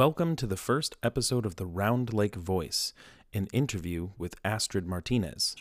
Welcome 0.00 0.34
to 0.36 0.46
the 0.46 0.56
first 0.56 0.96
episode 1.02 1.44
of 1.44 1.56
the 1.56 1.66
Round 1.66 2.14
Lake 2.14 2.34
Voice, 2.34 2.94
an 3.34 3.48
interview 3.52 4.08
with 4.16 4.34
Astrid 4.42 4.86
Martinez. 4.86 5.54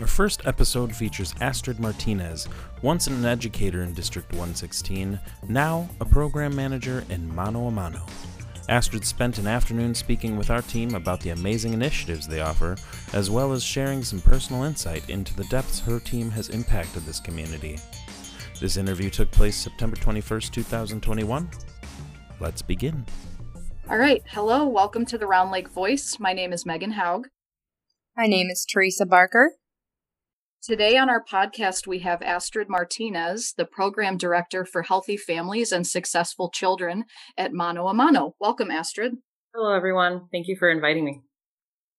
Our 0.00 0.08
first 0.08 0.44
episode 0.46 0.92
features 0.92 1.32
Astrid 1.40 1.78
Martinez, 1.78 2.48
once 2.82 3.06
an 3.06 3.24
educator 3.24 3.84
in 3.84 3.94
District 3.94 4.28
116, 4.32 5.20
now 5.46 5.88
a 6.00 6.04
program 6.04 6.56
manager 6.56 7.04
in 7.08 7.32
Mano 7.32 7.68
a 7.68 7.70
Mano. 7.70 8.04
Astrid 8.68 9.06
spent 9.06 9.38
an 9.38 9.46
afternoon 9.46 9.94
speaking 9.94 10.36
with 10.36 10.50
our 10.50 10.60
team 10.60 10.94
about 10.94 11.20
the 11.20 11.30
amazing 11.30 11.72
initiatives 11.72 12.26
they 12.28 12.42
offer, 12.42 12.76
as 13.14 13.30
well 13.30 13.52
as 13.52 13.64
sharing 13.64 14.04
some 14.04 14.20
personal 14.20 14.64
insight 14.64 15.08
into 15.08 15.34
the 15.34 15.44
depths 15.44 15.80
her 15.80 15.98
team 15.98 16.30
has 16.30 16.50
impacted 16.50 17.02
this 17.04 17.18
community. 17.18 17.78
This 18.60 18.76
interview 18.76 19.08
took 19.08 19.30
place 19.30 19.56
September 19.56 19.96
21st, 19.96 20.50
2021. 20.50 21.48
Let's 22.40 22.60
begin. 22.60 23.06
All 23.88 23.96
right. 23.96 24.22
Hello. 24.26 24.68
Welcome 24.68 25.06
to 25.06 25.16
the 25.16 25.26
Round 25.26 25.50
Lake 25.50 25.70
Voice. 25.70 26.18
My 26.20 26.34
name 26.34 26.52
is 26.52 26.66
Megan 26.66 26.92
Haug. 26.92 27.28
My 28.18 28.26
name 28.26 28.50
is 28.50 28.66
Teresa 28.70 29.06
Barker. 29.06 29.52
Today 30.60 30.96
on 30.96 31.08
our 31.08 31.24
podcast, 31.24 31.86
we 31.86 32.00
have 32.00 32.20
Astrid 32.20 32.68
Martinez, 32.68 33.54
the 33.56 33.64
Program 33.64 34.16
Director 34.16 34.64
for 34.64 34.82
Healthy 34.82 35.16
Families 35.16 35.70
and 35.70 35.86
Successful 35.86 36.50
Children 36.50 37.04
at 37.38 37.52
Mano 37.52 37.86
a 37.86 37.94
Mano. 37.94 38.34
Welcome, 38.40 38.72
Astrid. 38.72 39.14
Hello, 39.54 39.72
everyone. 39.72 40.26
Thank 40.32 40.48
you 40.48 40.56
for 40.56 40.68
inviting 40.68 41.04
me. 41.04 41.22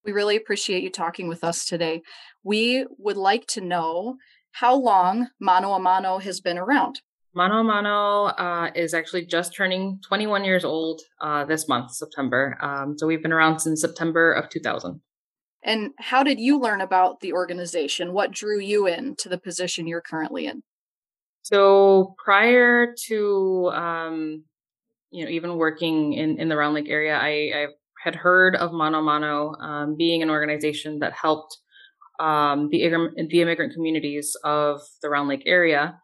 We 0.04 0.12
really 0.12 0.36
appreciate 0.36 0.84
you 0.84 0.92
talking 0.92 1.30
with 1.30 1.42
us 1.44 1.66
today. 1.66 2.02
We 2.44 2.86
would 2.98 3.16
like 3.16 3.48
to 3.48 3.62
know 3.62 4.18
how 4.52 4.76
long 4.76 5.30
Mano 5.40 5.72
a 5.72 5.80
Mano 5.80 6.18
has 6.20 6.42
been 6.42 6.58
around. 6.58 7.02
Mano 7.34 7.62
a 7.62 7.64
Mano 7.64 8.26
uh, 8.26 8.72
is 8.76 8.94
actually 8.94 9.26
just 9.26 9.56
turning 9.56 10.02
21 10.06 10.44
years 10.44 10.66
old 10.66 11.02
uh, 11.22 11.46
this 11.46 11.70
month, 11.70 11.92
September. 11.92 12.58
Um, 12.60 12.98
so 12.98 13.08
we've 13.08 13.24
been 13.24 13.34
around 13.34 13.60
since 13.60 13.80
September 13.80 14.34
of 14.34 14.50
2000. 14.50 15.00
And 15.64 15.92
how 15.98 16.24
did 16.24 16.40
you 16.40 16.60
learn 16.60 16.82
about 16.82 17.20
the 17.20 17.34
organization? 17.34 18.14
What 18.14 18.32
drew 18.32 18.60
you 18.60 18.88
in 18.88 19.16
to 19.18 19.30
the 19.30 19.38
position 19.38 19.88
you're 19.88 20.02
currently 20.02 20.46
in? 20.46 20.64
So 21.42 22.16
prior 22.24 22.94
to 23.08 23.72
um, 23.74 24.44
you 25.12 25.26
know 25.26 25.32
even 25.32 25.58
working 25.58 26.14
in 26.14 26.40
in 26.40 26.50
the 26.50 26.56
Round 26.56 26.76
Lake 26.76 26.90
area, 26.90 27.18
I, 27.18 27.52
I 27.56 27.66
had 28.04 28.16
heard 28.16 28.56
of 28.56 28.72
Mono 28.72 29.02
Mono 29.02 29.54
um, 29.56 29.96
being 29.98 30.22
an 30.24 30.30
organization 30.30 31.00
that 31.00 31.14
helped 31.14 31.58
um, 32.20 32.70
the 32.70 32.90
the 33.30 33.42
immigrant 33.42 33.74
communities 33.74 34.36
of 34.44 34.82
the 35.02 35.10
Round 35.10 35.28
Lake 35.28 35.44
area. 35.46 36.00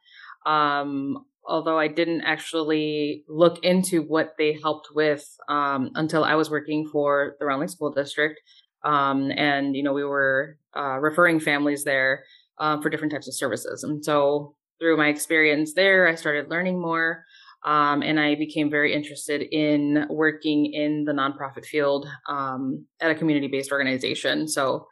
Um, 0.46 1.26
although 1.48 1.80
I 1.80 1.88
didn't 1.88 2.22
actually 2.22 3.24
look 3.28 3.64
into 3.64 4.02
what 4.02 4.34
they 4.38 4.58
helped 4.62 4.90
with 4.94 5.26
um, 5.48 5.92
until 5.96 6.24
I 6.24 6.36
was 6.36 6.50
working 6.50 6.90
for 6.92 7.36
the 7.40 7.46
Round 7.46 7.62
Lake 7.62 7.70
School 7.70 7.92
District. 7.92 8.40
Um, 8.86 9.32
and, 9.36 9.76
you 9.76 9.84
know, 9.84 9.94
we 9.94 10.04
were 10.04 10.58
uh, 10.78 11.00
referring 11.00 11.40
families 11.40 11.84
there 11.84 12.24
um, 12.60 12.82
for 12.82 12.90
different 12.90 13.12
types 13.12 13.28
of 13.28 13.36
services. 13.36 13.84
And 13.84 14.06
so 14.06 14.56
through 14.80 14.98
my 14.98 15.08
experience 15.08 15.74
there, 15.74 16.08
I 16.08 16.16
started 16.16 16.50
learning 16.50 16.80
more. 16.80 17.26
Um, 17.66 18.04
and 18.04 18.20
I 18.20 18.36
became 18.36 18.70
very 18.70 18.94
interested 18.94 19.42
in 19.42 20.06
working 20.10 20.72
in 20.72 21.04
the 21.06 21.14
nonprofit 21.14 21.66
field 21.66 22.08
um, 22.30 22.86
at 23.02 23.10
a 23.10 23.16
community 23.16 23.48
based 23.48 23.72
organization. 23.72 24.48
So 24.48 24.88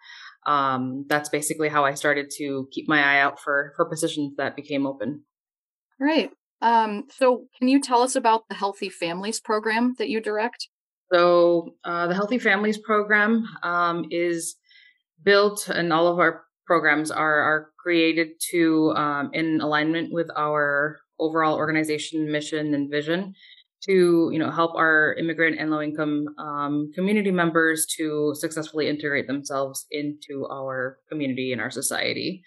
um, 0.47 1.06
that's 1.07 1.29
basically 1.29 1.69
how 1.69 1.85
I 1.85 1.94
started 1.94 2.31
to 2.38 2.67
keep 2.72 2.90
my 2.90 3.00
eye 3.00 3.22
out 3.22 3.40
for, 3.40 3.73
for 3.75 3.85
positions 3.85 4.34
that 4.38 4.56
became 4.56 4.88
open. 4.88 5.23
Right. 6.00 6.31
Um, 6.62 7.06
so, 7.09 7.46
can 7.57 7.67
you 7.67 7.81
tell 7.81 8.01
us 8.01 8.16
about 8.16 8.47
the 8.47 8.56
Healthy 8.56 8.90
Families 8.90 9.41
program 9.41 9.96
that 9.97 10.09
you 10.09 10.22
direct? 10.22 10.69
So 11.13 11.75
uh, 11.85 12.07
the 12.07 12.16
Healthy 12.16 12.40
Families 12.40 12.79
Program 12.79 13.47
um, 13.62 14.06
is 14.09 14.56
built, 15.22 15.69
and 15.69 15.94
all 15.94 16.07
of 16.07 16.18
our 16.18 16.46
programs 16.66 17.12
are 17.12 17.40
are 17.40 17.69
created 17.78 18.29
to 18.50 18.94
um, 18.96 19.29
in 19.31 19.62
alignment 19.62 20.12
with 20.12 20.28
our 20.35 21.02
overall 21.19 21.56
organization 21.56 22.31
mission 22.31 22.73
and 22.73 22.90
vision 22.90 23.35
to 23.84 24.31
you 24.34 24.40
know 24.40 24.50
help 24.50 24.73
our 24.75 25.13
immigrant 25.19 25.59
and 25.59 25.69
low 25.69 25.84
income 25.84 26.29
um, 26.40 26.91
community 26.96 27.29
members 27.29 27.85
to 27.97 28.34
successfully 28.34 28.90
integrate 28.90 29.28
themselves 29.28 29.85
into 29.91 30.47
our 30.52 30.97
community 31.09 31.52
and 31.52 31.62
our 31.62 31.69
society. 31.69 32.41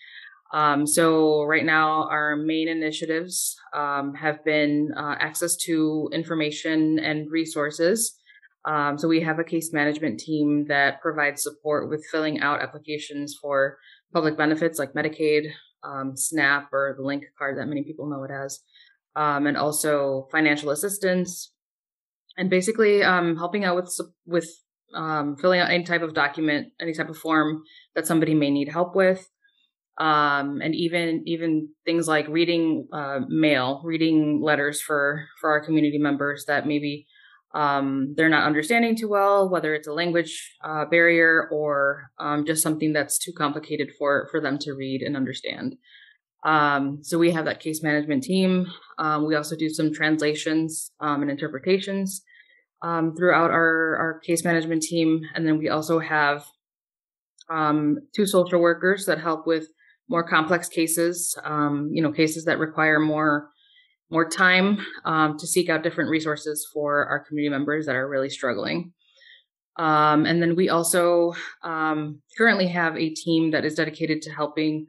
Um, 0.53 0.89
so 0.89 1.45
right 1.45 1.65
now, 1.65 2.09
our 2.09 2.35
main 2.35 2.67
initiatives 2.67 3.57
um, 3.73 4.15
have 4.15 4.45
been 4.45 4.93
uh, 4.97 5.15
access 5.21 5.55
to 5.69 6.09
information 6.13 6.99
and 6.99 7.31
resources 7.31 8.17
um, 8.67 8.99
so 8.99 9.07
we 9.07 9.21
have 9.21 9.39
a 9.39 9.45
case 9.45 9.73
management 9.73 10.19
team 10.19 10.67
that 10.69 11.01
provides 11.01 11.43
support 11.43 11.89
with 11.89 12.05
filling 12.11 12.41
out 12.41 12.61
applications 12.61 13.37
for 13.41 13.79
public 14.13 14.37
benefits 14.37 14.79
like 14.79 14.93
Medicaid, 14.93 15.53
um, 15.85 16.17
SNAP, 16.17 16.73
or 16.73 16.95
the 16.99 17.05
Link 17.05 17.23
card 17.39 17.59
that 17.59 17.69
many 17.69 17.85
people 17.85 18.11
know 18.11 18.25
it 18.25 18.31
as, 18.33 18.61
um, 19.15 19.47
and 19.47 19.57
also 19.57 20.27
financial 20.33 20.71
assistance, 20.71 21.53
and 22.37 22.51
basically 22.51 23.05
um, 23.05 23.37
helping 23.37 23.65
out 23.65 23.77
with 23.77 23.97
with 24.27 24.49
um, 24.95 25.37
filling 25.37 25.61
out 25.61 25.71
any 25.71 25.85
type 25.85 26.03
of 26.03 26.15
document, 26.15 26.73
any 26.81 26.93
type 26.93 27.09
of 27.09 27.17
form 27.17 27.63
that 27.95 28.07
somebody 28.07 28.35
may 28.35 28.51
need 28.51 28.69
help 28.69 28.97
with. 28.97 29.29
Um, 29.99 30.61
and 30.61 30.75
even 30.75 31.23
even 31.25 31.69
things 31.85 32.09
like 32.09 32.27
reading 32.29 32.89
uh, 32.93 33.21
mail, 33.29 33.81
reading 33.85 34.43
letters 34.43 34.81
for 34.81 35.29
for 35.41 35.51
our 35.51 35.65
community 35.65 35.99
members 35.99 36.47
that 36.47 36.67
maybe 36.67 37.07
um, 37.57 38.13
they're 38.17 38.29
not 38.29 38.47
understanding 38.47 38.95
too 38.95 39.09
well, 39.09 39.49
whether 39.49 39.75
it's 39.75 39.89
a 39.89 39.93
language 39.93 40.55
uh, 40.63 40.85
barrier 40.85 41.49
or 41.51 42.11
um, 42.21 42.45
just 42.45 42.63
something 42.63 42.93
that's 42.93 43.19
too 43.19 43.33
complicated 43.33 43.93
for 43.99 44.29
for 44.31 44.43
them 44.43 44.59
to 44.59 44.75
read 44.75 45.01
and 45.01 45.17
understand. 45.17 45.75
Um, 46.45 46.99
so 47.03 47.19
we 47.19 47.31
have 47.31 47.47
that 47.47 47.61
case 47.61 47.83
management 47.83 48.25
team. 48.25 48.67
Um, 48.99 49.27
we 49.27 49.35
also 49.37 49.57
do 49.57 49.71
some 49.71 49.91
translations 49.91 50.91
um, 51.01 51.23
and 51.23 51.31
interpretations 51.31 52.23
um, 52.83 53.17
throughout 53.17 53.51
our 53.51 53.97
our 53.97 54.21
case 54.21 54.45
management 54.45 54.83
team, 54.83 55.23
and 55.35 55.47
then 55.47 55.57
we 55.57 55.71
also 55.71 55.99
have 55.99 56.45
two 58.15 58.27
social 58.27 58.61
workers 58.61 59.07
that 59.07 59.19
help 59.19 59.47
with 59.47 59.69
more 60.11 60.29
complex 60.29 60.69
cases. 60.69 61.35
you 61.91 62.03
know, 62.03 62.13
cases 62.13 62.45
that 62.45 62.59
require 62.59 63.01
more 63.01 63.49
more 64.11 64.29
time 64.29 64.79
um, 65.05 65.37
to 65.39 65.47
seek 65.47 65.69
out 65.69 65.83
different 65.83 66.11
resources 66.11 66.69
for 66.73 67.07
our 67.07 67.21
community 67.21 67.51
members 67.51 67.87
that 67.87 67.97
are 67.97 68.09
really 68.09 68.31
struggling. 68.31 68.93
Um, 69.79 70.25
and 70.25 70.41
then 70.41 70.57
we 70.57 70.69
also 70.69 71.35
um, 71.63 72.21
currently 72.39 72.69
have 72.69 72.97
a 72.97 73.11
team 73.11 73.51
that 73.51 73.65
is 73.65 73.75
dedicated 73.75 74.23
to 74.23 74.31
helping 74.31 74.87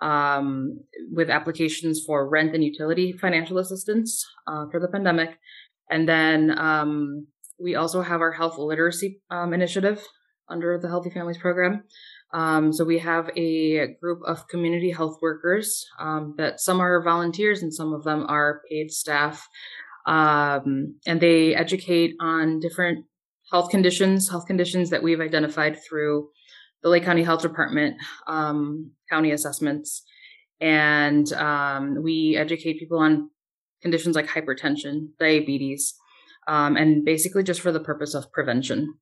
um, 0.00 0.80
with 1.12 1.28
applications 1.28 2.02
for 2.06 2.28
rent 2.28 2.54
and 2.54 2.64
utility 2.64 3.12
financial 3.12 3.58
assistance 3.58 4.24
uh, 4.46 4.64
for 4.70 4.80
the 4.80 4.88
pandemic. 4.88 5.38
And 5.90 6.08
then 6.08 6.58
um, 6.58 7.26
we 7.58 7.74
also 7.74 8.00
have 8.00 8.20
our 8.20 8.32
health 8.32 8.56
literacy 8.56 9.20
um, 9.30 9.52
initiative 9.52 10.02
under 10.48 10.78
the 10.78 10.88
Healthy 10.88 11.10
Families 11.10 11.38
Program, 11.38 11.84
um, 12.32 12.72
so 12.72 12.84
we 12.84 12.98
have 12.98 13.30
a 13.36 13.94
group 14.00 14.20
of 14.24 14.46
community 14.48 14.90
health 14.90 15.18
workers 15.20 15.86
um, 15.98 16.34
that 16.38 16.60
some 16.60 16.80
are 16.80 17.02
volunteers 17.02 17.62
and 17.62 17.74
some 17.74 17.92
of 17.92 18.04
them 18.04 18.24
are 18.28 18.62
paid 18.70 18.92
staff. 18.92 19.48
Um, 20.06 20.96
and 21.06 21.20
they 21.20 21.54
educate 21.54 22.14
on 22.20 22.60
different 22.60 23.04
health 23.50 23.70
conditions, 23.70 24.28
health 24.28 24.46
conditions 24.46 24.90
that 24.90 25.02
we've 25.02 25.20
identified 25.20 25.76
through 25.82 26.28
the 26.82 26.88
Lake 26.88 27.04
County 27.04 27.24
Health 27.24 27.42
Department 27.42 27.96
um, 28.26 28.92
county 29.10 29.32
assessments. 29.32 30.02
And 30.60 31.30
um, 31.32 32.02
we 32.02 32.36
educate 32.36 32.78
people 32.78 32.98
on 32.98 33.30
conditions 33.82 34.14
like 34.14 34.28
hypertension, 34.28 35.08
diabetes, 35.18 35.94
um, 36.46 36.76
and 36.76 37.04
basically 37.04 37.42
just 37.42 37.60
for 37.60 37.72
the 37.72 37.80
purpose 37.80 38.14
of 38.14 38.30
prevention 38.32 38.94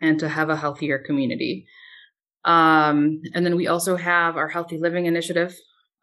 and 0.00 0.18
to 0.18 0.28
have 0.28 0.50
a 0.50 0.56
healthier 0.56 0.98
community. 0.98 1.66
Um, 2.44 3.20
and 3.34 3.44
then 3.44 3.56
we 3.56 3.66
also 3.66 3.96
have 3.96 4.36
our 4.36 4.48
Healthy 4.48 4.78
Living 4.78 5.06
Initiative, 5.06 5.54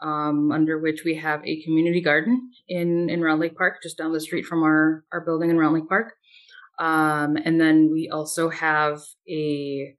um, 0.01 0.51
under 0.51 0.79
which 0.79 1.03
we 1.03 1.15
have 1.15 1.41
a 1.45 1.61
community 1.63 2.01
garden 2.01 2.51
in, 2.67 3.09
in 3.09 3.21
Round 3.21 3.39
Lake 3.39 3.55
Park, 3.55 3.77
just 3.81 3.97
down 3.97 4.13
the 4.13 4.19
street 4.19 4.45
from 4.45 4.63
our, 4.63 5.03
our 5.11 5.21
building 5.21 5.49
in 5.49 5.57
Round 5.57 5.73
Lake 5.73 5.89
Park. 5.89 6.13
Um, 6.77 7.37
and 7.37 7.59
then 7.59 7.89
we 7.91 8.09
also 8.09 8.49
have 8.49 9.01
a 9.29 9.95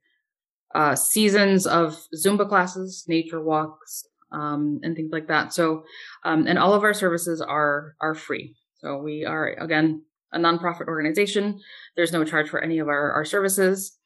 uh, 0.75 0.95
seasons 0.95 1.65
of 1.65 1.97
Zumba 2.15 2.47
classes, 2.47 3.05
nature 3.07 3.41
walks, 3.41 4.05
um, 4.31 4.79
and 4.83 4.95
things 4.95 5.09
like 5.11 5.27
that. 5.27 5.53
So, 5.53 5.83
um, 6.23 6.45
and 6.45 6.59
all 6.59 6.73
of 6.73 6.83
our 6.83 6.93
services 6.93 7.41
are 7.41 7.95
are 8.01 8.13
free. 8.13 8.55
So 8.81 8.97
we 8.97 9.25
are 9.25 9.47
again 9.47 10.03
a 10.33 10.37
nonprofit 10.37 10.87
organization. 10.87 11.59
There's 11.95 12.11
no 12.11 12.23
charge 12.23 12.49
for 12.49 12.61
any 12.61 12.79
of 12.79 12.87
our, 12.87 13.11
our 13.13 13.25
services. 13.25 13.97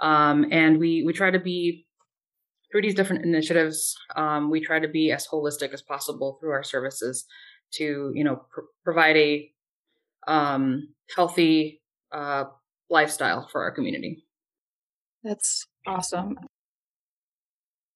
Um, 0.00 0.46
and 0.50 0.78
we 0.78 1.02
we 1.04 1.12
try 1.12 1.30
to 1.30 1.38
be 1.38 1.86
through 2.70 2.82
these 2.82 2.94
different 2.94 3.24
initiatives, 3.24 3.96
um, 4.16 4.50
we 4.50 4.60
try 4.60 4.78
to 4.78 4.88
be 4.88 5.10
as 5.12 5.26
holistic 5.26 5.72
as 5.72 5.82
possible 5.82 6.38
through 6.40 6.50
our 6.50 6.62
services 6.62 7.24
to, 7.72 8.12
you 8.14 8.24
know, 8.24 8.42
pr- 8.50 8.60
provide 8.84 9.16
a 9.16 9.50
um, 10.26 10.88
healthy 11.14 11.80
uh, 12.12 12.44
lifestyle 12.90 13.48
for 13.50 13.62
our 13.62 13.70
community. 13.70 14.24
That's 15.22 15.66
awesome. 15.86 16.36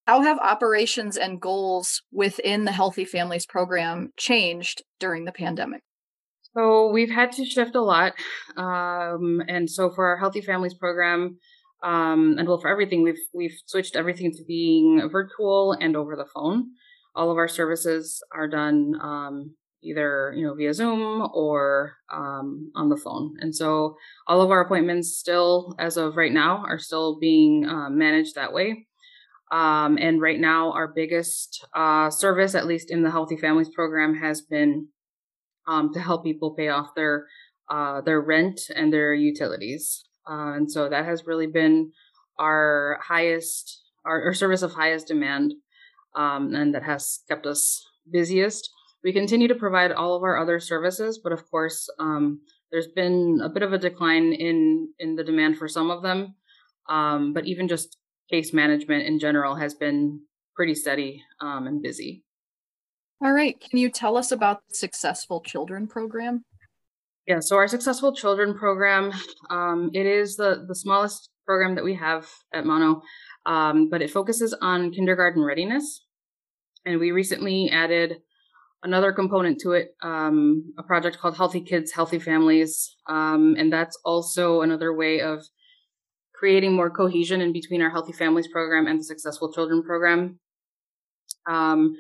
How 0.07 0.23
have 0.23 0.39
operations 0.39 1.17
and 1.17 1.41
goals 1.41 2.03
within 2.11 2.65
the 2.65 2.73
Healthy 2.73 3.05
Families 3.05 3.47
program 3.47 4.13
changed 4.17 4.83
during 4.99 5.25
the 5.25 5.33
pandemic? 5.33 5.83
So 6.55 6.89
we've 6.89 7.11
had 7.11 7.31
to 7.33 7.45
shift 7.45 7.77
a 7.77 7.81
lot. 7.81 8.15
Um, 8.57 9.41
and 9.47 9.71
so 9.71 9.91
for 9.91 10.07
our 10.07 10.17
Healthy 10.17 10.41
Families 10.41 10.75
program, 10.75 11.39
um, 11.83 12.37
and 12.39 12.47
well, 12.47 12.61
for 12.61 12.69
everything, 12.69 13.03
we've 13.03 13.21
we've 13.33 13.59
switched 13.67 13.97
everything 13.97 14.33
to 14.33 14.45
being 14.47 15.09
virtual 15.11 15.73
and 15.73 15.97
over 15.97 16.17
the 16.17 16.27
phone. 16.35 16.71
All 17.15 17.31
of 17.31 17.39
our 17.39 17.49
services 17.49 18.23
are 18.33 18.49
done 18.49 18.95
um, 19.01 19.55
either 19.83 20.35
you 20.37 20.47
know 20.47 20.55
via 20.55 20.75
Zoom 20.75 21.29
or 21.33 21.97
um, 22.13 22.71
on 22.75 22.89
the 22.91 22.97
phone, 22.97 23.37
and 23.41 23.55
so 23.55 23.97
all 24.27 24.43
of 24.43 24.51
our 24.51 24.61
appointments 24.61 25.17
still, 25.17 25.75
as 25.79 25.97
of 25.97 26.17
right 26.17 26.33
now, 26.33 26.65
are 26.67 26.79
still 26.79 27.19
being 27.19 27.67
uh, 27.67 27.89
managed 27.89 28.35
that 28.35 28.53
way. 28.53 28.87
Um, 29.51 29.99
and 29.99 30.21
right 30.21 30.39
now, 30.39 30.73
our 30.73 30.87
biggest 30.87 31.65
uh, 31.75 32.09
service, 32.11 32.55
at 32.55 32.67
least 32.67 32.91
in 32.91 33.03
the 33.03 33.11
Healthy 33.11 33.37
Families 33.39 33.71
program, 33.71 34.15
has 34.15 34.43
been 34.43 34.87
um, 35.67 35.93
to 35.95 36.01
help 36.01 36.25
people 36.25 36.55
pay 36.55 36.69
off 36.69 36.95
their 36.95 37.27
uh, 37.71 38.03
their 38.03 38.21
rent 38.21 38.61
and 38.75 38.93
their 38.93 39.15
utilities. 39.15 40.05
Uh, 40.29 40.55
and 40.55 40.71
so 40.71 40.89
that 40.89 41.05
has 41.05 41.27
really 41.27 41.47
been 41.47 41.93
our 42.39 42.99
highest, 43.03 43.83
our, 44.05 44.25
our 44.25 44.35
service 44.35 44.63
of 44.63 44.73
highest 44.73 45.09
demand, 45.09 45.55
um, 46.17 46.55
and 46.55 46.75
that 46.75 46.83
has 46.83 47.21
kept 47.29 47.47
us 47.47 47.87
busiest. 48.11 48.71
We 49.03 49.13
continue 49.13 49.49
to 49.49 49.55
provide 49.55 49.93
all 49.93 50.15
of 50.15 50.23
our 50.23 50.39
other 50.39 50.61
services, 50.61 51.21
but 51.23 51.33
of 51.33 51.51
course, 51.51 51.89
um, 51.99 52.41
there's 52.71 52.89
been 52.89 53.41
a 53.43 53.49
bit 53.49 53.63
of 53.63 53.73
a 53.73 53.79
decline 53.79 54.33
in 54.33 54.93
in 54.99 55.17
the 55.17 55.25
demand 55.25 55.59
for 55.59 55.69
some 55.69 55.91
of 55.91 56.03
them. 56.03 56.35
Um, 56.89 57.33
but 57.33 57.47
even 57.47 57.69
just 57.69 57.97
case 58.31 58.53
management 58.53 59.05
in 59.05 59.19
general 59.19 59.57
has 59.57 59.75
been 59.75 60.21
pretty 60.55 60.75
steady 60.75 61.23
um, 61.41 61.67
and 61.67 61.83
busy. 61.83 62.25
All 63.23 63.33
right. 63.33 63.61
Can 63.61 63.79
you 63.79 63.91
tell 63.91 64.17
us 64.17 64.33
about 64.33 64.63
the 64.69 64.75
Successful 64.75 65.41
Children 65.41 65.87
program? 65.87 66.45
Yeah, 67.31 67.39
so 67.39 67.55
our 67.55 67.69
Successful 67.69 68.13
Children 68.13 68.55
program, 68.59 69.13
um, 69.51 69.91
it 69.95 70.05
is 70.05 70.35
the, 70.35 70.65
the 70.67 70.75
smallest 70.75 71.31
program 71.47 71.77
that 71.77 71.85
we 71.85 71.95
have 71.95 72.29
at 72.53 72.67
Mano, 72.67 73.03
um, 73.47 73.89
but 73.89 74.03
it 74.03 74.11
focuses 74.11 74.53
on 74.61 74.91
kindergarten 74.91 75.41
readiness. 75.41 76.05
And 76.85 76.99
we 76.99 77.13
recently 77.13 77.71
added 77.71 78.17
another 78.83 79.13
component 79.13 79.61
to 79.61 79.75
it, 79.75 79.95
um, 80.03 80.75
a 80.77 80.83
project 80.83 81.19
called 81.21 81.37
Healthy 81.37 81.61
Kids, 81.61 81.93
Healthy 81.93 82.19
Families. 82.19 82.97
Um, 83.09 83.55
and 83.57 83.73
that's 83.73 83.97
also 84.05 84.63
another 84.63 84.93
way 84.93 85.21
of 85.21 85.45
creating 86.35 86.73
more 86.73 86.91
cohesion 86.91 87.41
in 87.41 87.53
between 87.53 87.81
our 87.81 87.91
Healthy 87.91 88.15
Families 88.15 88.49
program 88.49 88.89
and 88.89 88.99
the 88.99 89.05
Successful 89.05 89.53
Children 89.53 89.85
program. 89.85 90.41
Um, 91.49 91.95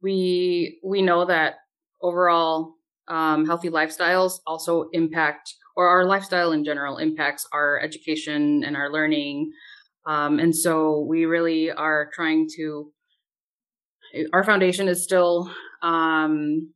we 0.00 0.78
we 0.84 1.02
know 1.02 1.24
that 1.24 1.54
overall 2.00 2.75
um, 3.08 3.46
healthy 3.46 3.70
lifestyles 3.70 4.40
also 4.46 4.88
impact 4.92 5.54
or 5.76 5.88
our 5.88 6.06
lifestyle 6.06 6.52
in 6.52 6.64
general 6.64 6.98
impacts 6.98 7.46
our 7.52 7.80
education 7.80 8.64
and 8.64 8.76
our 8.76 8.90
learning 8.90 9.50
um, 10.06 10.38
and 10.38 10.54
so 10.54 11.04
we 11.08 11.24
really 11.24 11.70
are 11.70 12.10
trying 12.14 12.48
to 12.56 12.90
our 14.32 14.44
foundation 14.44 14.88
is 14.88 15.02
still 15.02 15.50
um, 15.82 16.72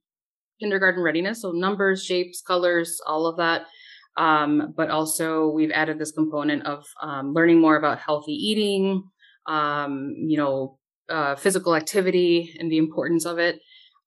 kindergarten 0.60 1.02
readiness 1.02 1.42
so 1.42 1.52
numbers 1.52 2.04
shapes 2.04 2.42
colors 2.42 3.00
all 3.06 3.26
of 3.26 3.36
that 3.36 3.66
um, 4.16 4.74
but 4.76 4.90
also 4.90 5.48
we've 5.48 5.70
added 5.70 5.98
this 5.98 6.12
component 6.12 6.66
of 6.66 6.84
um, 7.02 7.32
learning 7.32 7.60
more 7.60 7.76
about 7.76 7.98
healthy 7.98 8.32
eating 8.32 9.02
um, 9.46 10.14
you 10.16 10.36
know 10.36 10.78
uh, 11.10 11.34
physical 11.34 11.74
activity 11.74 12.56
and 12.58 12.70
the 12.70 12.78
importance 12.78 13.26
of 13.26 13.38
it. 13.38 13.60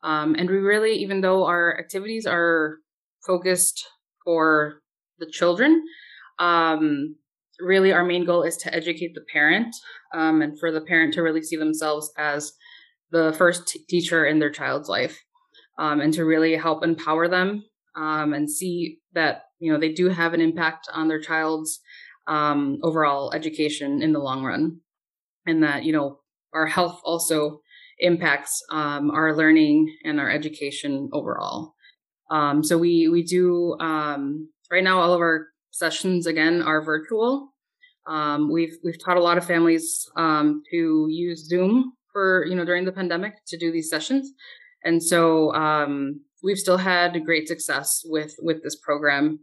Um, 0.03 0.35
and 0.37 0.49
we 0.49 0.57
really, 0.57 0.93
even 0.95 1.21
though 1.21 1.45
our 1.45 1.77
activities 1.79 2.25
are 2.25 2.77
focused 3.25 3.85
for 4.23 4.81
the 5.19 5.29
children, 5.31 5.83
um, 6.39 7.15
really 7.59 7.93
our 7.93 8.03
main 8.03 8.25
goal 8.25 8.43
is 8.43 8.57
to 8.57 8.73
educate 8.73 9.13
the 9.13 9.25
parent 9.31 9.75
um, 10.13 10.41
and 10.41 10.59
for 10.59 10.71
the 10.71 10.81
parent 10.81 11.13
to 11.13 11.21
really 11.21 11.41
see 11.41 11.55
themselves 11.55 12.11
as 12.17 12.53
the 13.11 13.33
first 13.37 13.67
t- 13.67 13.79
teacher 13.87 14.25
in 14.25 14.39
their 14.39 14.49
child's 14.49 14.89
life 14.89 15.23
um, 15.77 16.01
and 16.01 16.13
to 16.13 16.25
really 16.25 16.55
help 16.55 16.83
empower 16.83 17.27
them 17.27 17.63
um, 17.95 18.33
and 18.33 18.49
see 18.49 18.99
that 19.13 19.43
you 19.59 19.71
know 19.71 19.79
they 19.79 19.93
do 19.93 20.09
have 20.09 20.33
an 20.33 20.41
impact 20.41 20.87
on 20.93 21.07
their 21.07 21.21
child's 21.21 21.79
um, 22.27 22.79
overall 22.83 23.33
education 23.33 24.01
in 24.01 24.13
the 24.13 24.19
long 24.19 24.43
run. 24.43 24.79
And 25.45 25.63
that 25.63 25.83
you 25.83 25.91
know 25.91 26.19
our 26.53 26.65
health 26.65 27.01
also 27.03 27.61
impacts 28.03 28.61
um, 28.69 29.09
our 29.09 29.35
learning 29.35 29.95
and 30.03 30.19
our 30.19 30.29
education 30.29 31.09
overall. 31.13 31.73
Um, 32.29 32.63
so 32.63 32.77
we 32.77 33.09
we 33.09 33.23
do 33.23 33.77
um, 33.79 34.49
right 34.71 34.83
now. 34.83 34.99
All 35.01 35.13
of 35.13 35.21
our 35.21 35.47
sessions 35.71 36.27
again 36.27 36.61
are 36.61 36.83
virtual. 36.83 37.49
Um, 38.07 38.51
we've 38.51 38.75
we've 38.83 39.03
taught 39.03 39.17
a 39.17 39.23
lot 39.23 39.37
of 39.37 39.45
families 39.45 40.05
um, 40.17 40.61
to 40.71 41.07
use 41.09 41.47
Zoom 41.47 41.93
for 42.11 42.45
you 42.45 42.55
know 42.55 42.65
during 42.65 42.85
the 42.85 42.91
pandemic 42.91 43.33
to 43.47 43.57
do 43.57 43.71
these 43.71 43.89
sessions, 43.89 44.31
and 44.83 45.01
so 45.01 45.53
um, 45.53 46.21
we've 46.43 46.59
still 46.59 46.77
had 46.77 47.25
great 47.25 47.47
success 47.47 48.01
with 48.05 48.35
with 48.39 48.61
this 48.63 48.75
program 48.75 49.39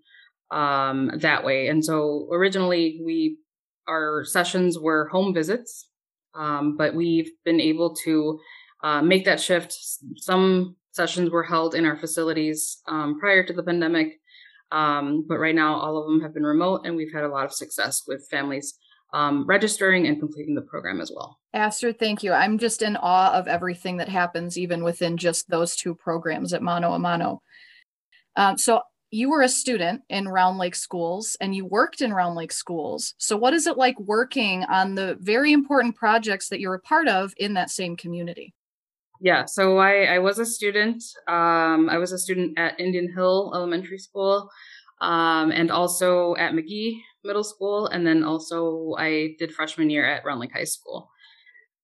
that 0.50 1.42
way. 1.44 1.68
And 1.68 1.84
so 1.84 2.28
originally 2.32 3.00
we 3.04 3.38
our 3.88 4.24
sessions 4.24 4.78
were 4.78 5.08
home 5.08 5.34
visits 5.34 5.89
um, 6.34 6.76
but 6.76 6.94
we've 6.94 7.30
been 7.44 7.60
able 7.60 7.94
to 8.04 8.38
uh, 8.82 9.02
make 9.02 9.24
that 9.24 9.40
shift. 9.40 9.76
Some 10.16 10.76
sessions 10.92 11.30
were 11.30 11.42
held 11.42 11.74
in 11.74 11.84
our 11.84 11.96
facilities 11.96 12.82
um, 12.88 13.18
prior 13.18 13.44
to 13.44 13.52
the 13.52 13.62
pandemic, 13.62 14.20
um, 14.72 15.24
but 15.28 15.38
right 15.38 15.54
now 15.54 15.74
all 15.74 15.98
of 15.98 16.06
them 16.06 16.20
have 16.20 16.34
been 16.34 16.44
remote, 16.44 16.82
and 16.84 16.96
we've 16.96 17.12
had 17.12 17.24
a 17.24 17.28
lot 17.28 17.44
of 17.44 17.52
success 17.52 18.02
with 18.06 18.26
families 18.30 18.78
um, 19.12 19.44
registering 19.46 20.06
and 20.06 20.18
completing 20.18 20.54
the 20.54 20.62
program 20.62 21.00
as 21.00 21.10
well. 21.14 21.38
Astrid, 21.52 21.98
thank 21.98 22.22
you. 22.22 22.32
I'm 22.32 22.58
just 22.58 22.82
in 22.82 22.96
awe 22.96 23.32
of 23.32 23.48
everything 23.48 23.96
that 23.96 24.08
happens, 24.08 24.56
even 24.56 24.84
within 24.84 25.16
just 25.16 25.50
those 25.50 25.74
two 25.74 25.94
programs 25.94 26.52
at 26.52 26.62
Mano 26.62 26.92
a. 26.94 27.42
Um, 28.36 28.56
so 28.56 28.80
you 29.10 29.30
were 29.30 29.42
a 29.42 29.48
student 29.48 30.02
in 30.08 30.28
Round 30.28 30.58
Lake 30.58 30.74
schools 30.74 31.36
and 31.40 31.54
you 31.54 31.66
worked 31.66 32.00
in 32.00 32.12
Round 32.12 32.36
Lake 32.36 32.52
schools. 32.52 33.14
So, 33.18 33.36
what 33.36 33.54
is 33.54 33.66
it 33.66 33.76
like 33.76 33.98
working 33.98 34.64
on 34.64 34.94
the 34.94 35.16
very 35.20 35.52
important 35.52 35.96
projects 35.96 36.48
that 36.48 36.60
you're 36.60 36.74
a 36.74 36.80
part 36.80 37.08
of 37.08 37.34
in 37.36 37.54
that 37.54 37.70
same 37.70 37.96
community? 37.96 38.54
Yeah, 39.20 39.44
so 39.44 39.78
I, 39.78 40.04
I 40.04 40.18
was 40.18 40.38
a 40.38 40.46
student. 40.46 41.02
Um, 41.28 41.90
I 41.90 41.98
was 41.98 42.12
a 42.12 42.18
student 42.18 42.58
at 42.58 42.80
Indian 42.80 43.12
Hill 43.12 43.52
Elementary 43.54 43.98
School 43.98 44.48
um, 45.00 45.50
and 45.50 45.70
also 45.70 46.36
at 46.36 46.54
Magee 46.54 47.02
Middle 47.22 47.44
School. 47.44 47.86
And 47.88 48.06
then 48.06 48.24
also 48.24 48.94
I 48.98 49.34
did 49.38 49.52
freshman 49.52 49.90
year 49.90 50.06
at 50.06 50.24
Round 50.24 50.40
Lake 50.40 50.52
High 50.54 50.64
School. 50.64 51.10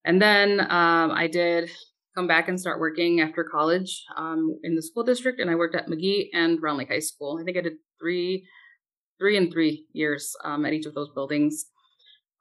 And 0.04 0.22
then 0.22 0.60
um, 0.60 1.10
I 1.10 1.26
did 1.26 1.70
come 2.16 2.26
back 2.26 2.48
and 2.48 2.58
start 2.58 2.80
working 2.80 3.20
after 3.20 3.44
college 3.44 4.02
um, 4.16 4.58
in 4.62 4.74
the 4.74 4.82
school 4.82 5.04
district, 5.04 5.38
and 5.38 5.50
I 5.50 5.54
worked 5.54 5.76
at 5.76 5.88
Magee 5.88 6.30
and 6.32 6.60
Round 6.62 6.78
Lake 6.78 6.88
High 6.88 7.00
School. 7.00 7.38
I 7.40 7.44
think 7.44 7.58
I 7.58 7.60
did 7.60 7.74
three, 8.00 8.46
three 9.18 9.36
and 9.36 9.52
three 9.52 9.86
years 9.92 10.34
um, 10.42 10.64
at 10.64 10.72
each 10.72 10.86
of 10.86 10.94
those 10.94 11.10
buildings. 11.14 11.66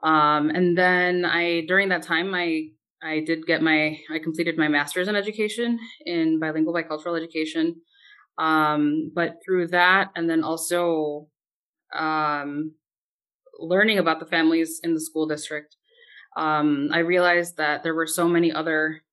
Um, 0.02 0.50
and 0.50 0.78
then 0.78 1.26
I, 1.26 1.66
during 1.68 1.90
that 1.90 2.04
time, 2.04 2.34
I 2.34 2.70
I 3.04 3.20
did 3.20 3.46
get 3.46 3.62
my 3.62 3.98
I 4.12 4.20
completed 4.24 4.58
my 4.58 4.68
master's 4.68 5.08
in 5.08 5.16
education 5.16 5.78
in 6.06 6.40
bilingual 6.40 6.74
bicultural 6.74 7.18
education. 7.18 7.76
Um, 8.38 9.12
but 9.14 9.36
through 9.46 9.68
that, 9.68 10.12
and 10.16 10.30
then 10.30 10.44
also 10.44 11.28
um, 11.94 12.74
learning 13.60 14.00
about 14.00 14.20
the 14.20 14.26
families 14.26 14.80
in 14.84 14.94
the 14.94 15.00
school 15.00 15.28
district, 15.28 15.76
um, 16.36 16.90
I 16.92 17.00
realized 17.00 17.58
that 17.58 17.84
there 17.84 17.96
were 17.96 18.08
so 18.08 18.28
many 18.28 18.52
other 18.52 19.04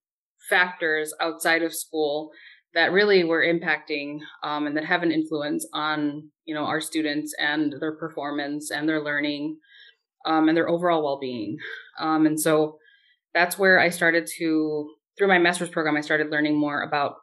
factors 0.53 1.15
outside 1.21 1.63
of 1.63 1.75
school 1.75 2.31
that 2.75 2.93
really 2.93 3.25
were 3.25 3.43
impacting 3.43 4.19
um, 4.43 4.67
and 4.67 4.77
that 4.77 4.85
have 4.85 5.03
an 5.03 5.13
influence 5.13 5.67
on 5.73 6.29
you 6.45 6.55
know 6.55 6.65
our 6.65 6.81
students 6.81 7.35
and 7.39 7.75
their 7.81 7.97
performance 7.97 8.71
and 8.71 8.89
their 8.89 9.03
learning 9.03 9.57
um, 10.27 10.49
and 10.49 10.57
their 10.57 10.69
overall 10.69 11.03
well-being. 11.03 11.57
Um, 11.99 12.27
and 12.27 12.39
so 12.39 12.79
that's 13.35 13.59
where 13.59 13.81
i 13.81 13.89
started 13.89 14.29
to 14.39 14.91
through 15.17 15.29
my 15.29 15.39
master's 15.39 15.71
program 15.71 15.97
i 15.97 16.03
started 16.03 16.31
learning 16.31 16.59
more 16.59 16.83
about 16.83 17.15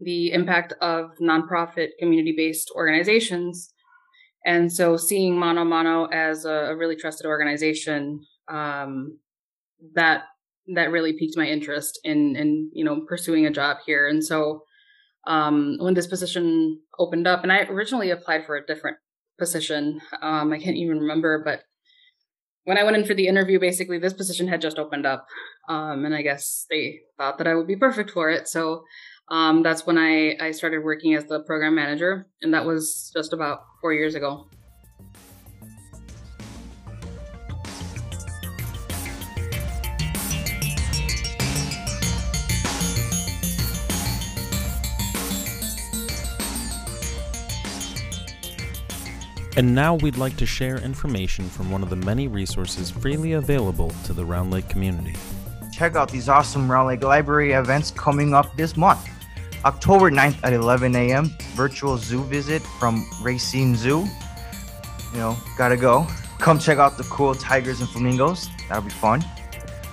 the 0.00 0.32
impact 0.32 0.72
of 0.80 1.10
nonprofit 1.20 1.88
community-based 1.98 2.70
organizations. 2.74 3.72
And 4.44 4.72
so 4.72 4.96
seeing 4.96 5.38
mono 5.38 5.64
mono 5.64 6.06
as 6.06 6.44
a, 6.44 6.52
a 6.70 6.76
really 6.76 6.96
trusted 6.96 7.26
organization 7.26 8.24
um, 8.48 9.18
that 9.94 10.22
that 10.74 10.90
really 10.90 11.12
piqued 11.12 11.36
my 11.36 11.46
interest 11.46 11.98
in 12.04 12.36
in 12.36 12.70
you 12.72 12.84
know 12.84 13.00
pursuing 13.06 13.46
a 13.46 13.50
job 13.50 13.78
here. 13.86 14.08
And 14.08 14.24
so 14.24 14.62
um, 15.26 15.76
when 15.78 15.94
this 15.94 16.06
position 16.06 16.80
opened 16.98 17.26
up, 17.26 17.42
and 17.42 17.52
I 17.52 17.62
originally 17.64 18.10
applied 18.10 18.46
for 18.46 18.56
a 18.56 18.66
different 18.66 18.96
position, 19.38 20.00
um, 20.22 20.52
I 20.52 20.58
can't 20.58 20.76
even 20.76 20.98
remember, 20.98 21.42
but 21.44 21.62
when 22.64 22.76
I 22.76 22.84
went 22.84 22.96
in 22.96 23.06
for 23.06 23.14
the 23.14 23.28
interview, 23.28 23.58
basically 23.58 23.98
this 23.98 24.12
position 24.12 24.46
had 24.46 24.60
just 24.60 24.78
opened 24.78 25.06
up, 25.06 25.26
um, 25.70 26.04
and 26.04 26.14
I 26.14 26.20
guess 26.20 26.66
they 26.68 27.00
thought 27.16 27.38
that 27.38 27.46
I 27.46 27.54
would 27.54 27.66
be 27.66 27.76
perfect 27.76 28.10
for 28.10 28.28
it. 28.28 28.46
So 28.46 28.84
um, 29.30 29.62
that's 29.62 29.86
when 29.86 29.96
I 29.96 30.36
I 30.38 30.50
started 30.50 30.84
working 30.84 31.14
as 31.14 31.24
the 31.24 31.40
program 31.40 31.74
manager, 31.74 32.26
and 32.42 32.52
that 32.52 32.66
was 32.66 33.10
just 33.14 33.32
about 33.32 33.60
four 33.80 33.94
years 33.94 34.14
ago. 34.14 34.48
And 49.58 49.74
now 49.74 49.96
we'd 49.96 50.16
like 50.16 50.36
to 50.36 50.46
share 50.46 50.76
information 50.76 51.48
from 51.48 51.68
one 51.68 51.82
of 51.82 51.90
the 51.90 51.96
many 51.96 52.28
resources 52.28 52.92
freely 52.92 53.32
available 53.32 53.90
to 54.04 54.12
the 54.12 54.24
Round 54.24 54.52
Lake 54.52 54.68
community. 54.68 55.16
Check 55.72 55.96
out 55.96 56.12
these 56.12 56.28
awesome 56.28 56.70
Round 56.70 56.86
Lake 56.86 57.02
Library 57.02 57.54
events 57.54 57.90
coming 57.90 58.34
up 58.34 58.56
this 58.56 58.76
month. 58.76 59.08
October 59.64 60.12
9th 60.12 60.38
at 60.44 60.52
11 60.52 60.94
a.m., 60.94 61.32
virtual 61.56 61.98
zoo 61.98 62.22
visit 62.22 62.62
from 62.78 63.04
Racine 63.20 63.74
Zoo. 63.74 64.06
You 65.12 65.18
know, 65.18 65.36
gotta 65.56 65.76
go. 65.76 66.06
Come 66.38 66.60
check 66.60 66.78
out 66.78 66.96
the 66.96 67.02
cool 67.02 67.34
tigers 67.34 67.80
and 67.80 67.88
flamingos. 67.88 68.48
That'll 68.68 68.84
be 68.84 68.90
fun. 68.90 69.24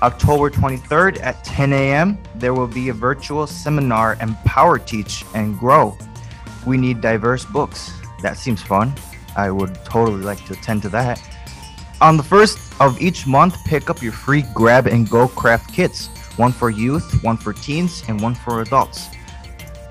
October 0.04 0.52
23rd 0.52 1.20
at 1.24 1.44
10 1.44 1.74
a.m., 1.74 2.20
there 2.36 2.54
will 2.54 2.68
be 2.68 2.90
a 2.90 2.94
virtual 2.94 3.48
seminar 3.48 4.16
Empower 4.22 4.78
Teach 4.78 5.26
and 5.34 5.58
Grow. 5.58 5.98
We 6.68 6.78
need 6.78 7.02
diverse 7.02 7.46
books. 7.46 7.92
That 8.22 8.38
seems 8.38 8.62
fun. 8.62 8.94
I 9.36 9.52
would 9.52 9.76
totally 9.86 10.24
like 10.24 10.44
to 10.46 10.54
attend 10.54 10.82
to 10.84 10.90
that. 10.90 11.22
On 12.02 12.18
the 12.18 12.24
first 12.24 12.60
of 12.82 13.02
each 13.02 13.26
month, 13.26 13.56
pick 13.66 13.90
up 13.90 14.02
your 14.02 14.12
free 14.12 14.44
grab 14.54 14.88
and 14.88 15.10
go 15.10 15.28
craft 15.28 15.74
kits 15.74 16.10
one 16.38 16.52
for 16.52 16.70
youth, 16.70 17.24
one 17.24 17.38
for 17.38 17.54
teens, 17.54 18.04
and 18.08 18.22
one 18.22 18.36
for 18.36 18.62
adults. 18.62 19.08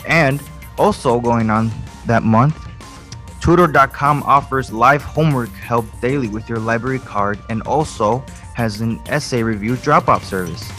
And 0.06 0.42
also 0.76 1.18
going 1.20 1.50
on 1.50 1.70
that 2.06 2.22
month, 2.22 2.58
Tutor.com 3.40 4.22
offers 4.22 4.72
live 4.72 5.02
homework 5.02 5.50
help 5.50 5.86
daily 6.00 6.28
with 6.28 6.48
your 6.48 6.58
library 6.58 6.98
card 6.98 7.38
and 7.50 7.62
also 7.62 8.24
has 8.54 8.80
an 8.80 9.00
essay 9.06 9.42
review 9.42 9.76
drop 9.76 10.08
off 10.08 10.24
service. 10.24 10.70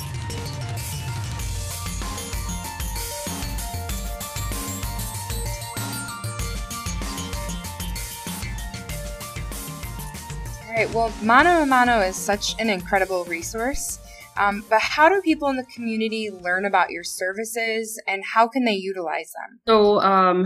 Well, 10.95 11.11
Mano 11.21 11.61
a 11.61 11.65
Mano 11.65 11.99
is 11.99 12.15
such 12.15 12.57
an 12.57 12.69
incredible 12.69 13.25
resource. 13.25 13.99
Um, 14.37 14.63
but 14.69 14.79
how 14.79 15.09
do 15.09 15.21
people 15.21 15.49
in 15.49 15.57
the 15.57 15.65
community 15.65 16.29
learn 16.31 16.63
about 16.63 16.89
your 16.89 17.03
services 17.03 18.01
and 18.07 18.23
how 18.33 18.47
can 18.47 18.63
they 18.63 18.75
utilize 18.75 19.33
them? 19.33 19.59
So, 19.67 19.99
um, 19.99 20.45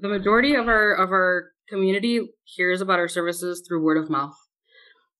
the 0.00 0.08
majority 0.08 0.54
of 0.54 0.68
our 0.68 0.94
of 0.94 1.10
our 1.10 1.50
community 1.68 2.20
hears 2.44 2.80
about 2.80 3.00
our 3.00 3.08
services 3.08 3.64
through 3.66 3.82
word 3.82 3.98
of 3.98 4.08
mouth. 4.08 4.36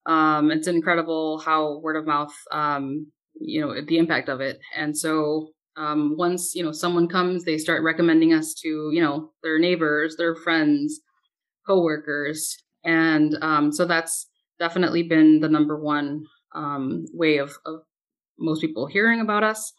Um, 0.06 0.52
it's 0.52 0.68
incredible 0.68 1.40
how 1.40 1.80
word 1.80 1.96
of 1.96 2.06
mouth, 2.06 2.32
um, 2.52 3.10
you 3.34 3.60
know, 3.60 3.74
the 3.84 3.98
impact 3.98 4.28
of 4.28 4.40
it. 4.40 4.60
And 4.76 4.96
so, 4.96 5.48
um, 5.76 6.14
once 6.16 6.54
you 6.54 6.62
know 6.62 6.72
someone 6.72 7.08
comes, 7.08 7.44
they 7.44 7.58
start 7.58 7.82
recommending 7.82 8.32
us 8.32 8.54
to 8.62 8.68
you 8.92 9.00
know 9.00 9.32
their 9.42 9.58
neighbors, 9.58 10.14
their 10.16 10.36
friends, 10.36 11.00
coworkers, 11.66 12.56
and 12.84 13.36
um, 13.42 13.72
so 13.72 13.84
that's 13.84 14.28
definitely 14.58 15.02
been 15.02 15.40
the 15.40 15.48
number 15.48 15.76
one 15.78 16.25
um, 16.54 17.04
way 17.12 17.38
of, 17.38 17.56
of 17.66 17.82
most 18.38 18.60
people 18.60 18.86
hearing 18.86 19.20
about 19.20 19.44
us. 19.44 19.72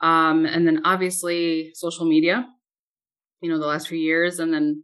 Um, 0.00 0.44
and 0.44 0.66
then 0.66 0.82
obviously 0.84 1.70
social 1.74 2.06
media, 2.06 2.46
you 3.40 3.50
know, 3.50 3.58
the 3.58 3.66
last 3.66 3.88
few 3.88 3.98
years, 3.98 4.38
and 4.38 4.52
then 4.52 4.82